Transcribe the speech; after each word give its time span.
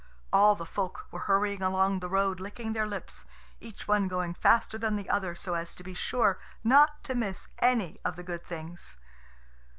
All 0.33 0.55
the 0.55 0.65
folk 0.65 1.05
were 1.11 1.19
hurrying 1.29 1.61
along 1.61 1.99
the 1.99 2.09
road 2.09 2.39
licking 2.39 2.73
their 2.73 2.87
lips, 2.87 3.23
each 3.59 3.87
one 3.87 4.07
going 4.07 4.33
faster 4.33 4.79
than 4.79 4.95
the 4.95 5.07
other 5.11 5.35
so 5.35 5.53
as 5.53 5.75
to 5.75 5.83
be 5.83 5.93
sure 5.93 6.39
not 6.63 7.03
to 7.03 7.13
miss 7.13 7.49
any 7.59 7.99
of 8.03 8.15
the 8.15 8.23
good 8.23 8.43
things. 8.43 8.97